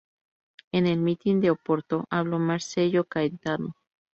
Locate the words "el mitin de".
0.87-1.51